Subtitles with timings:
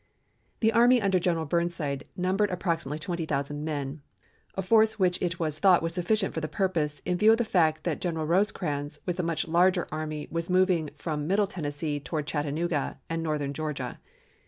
[0.61, 4.01] The army under General Burnside numbered approximately twenty thousand men,
[4.55, 7.45] a force which it was thought was sufficient for the purpose in view of the
[7.45, 12.25] fact that General Rosecrans with a much larger army was moving from middle Tennessee toward
[12.25, 13.99] Chattanooga and northern Georgia.